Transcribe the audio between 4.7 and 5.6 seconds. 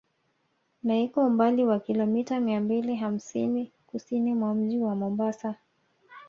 wa Mombasa